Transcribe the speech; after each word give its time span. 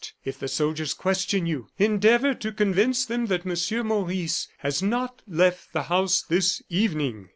If 0.25 0.39
the 0.39 0.47
soldiers 0.47 0.95
question 0.95 1.45
you, 1.45 1.67
endeavor 1.77 2.33
to 2.33 2.51
convince 2.51 3.05
them 3.05 3.27
that 3.27 3.45
Monsieur 3.45 3.83
Maurice 3.83 4.47
has 4.57 4.81
not 4.81 5.21
left 5.27 5.73
the 5.73 5.83
house 5.83 6.23
this 6.23 6.63
evening." 6.69 7.29